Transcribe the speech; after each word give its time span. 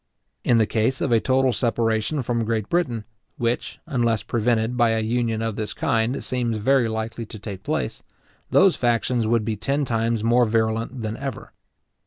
In 0.43 0.57
the 0.57 0.65
case 0.65 0.99
of 0.99 1.11
a 1.11 1.19
total 1.19 1.53
separation 1.53 2.23
from 2.23 2.43
Great 2.43 2.69
Britain, 2.69 3.05
which, 3.37 3.77
unless 3.85 4.23
prevented 4.23 4.75
by 4.75 4.93
a 4.95 4.99
union 5.01 5.43
of 5.43 5.57
this 5.57 5.75
kind, 5.75 6.23
seems 6.23 6.57
very 6.57 6.89
likely 6.89 7.23
to 7.27 7.37
take 7.37 7.61
place, 7.61 8.01
those 8.49 8.75
factions 8.75 9.27
would 9.27 9.45
be 9.45 9.55
ten 9.55 9.85
times 9.85 10.23
more 10.23 10.45
virulent 10.45 11.03
than 11.03 11.15
ever. 11.17 11.53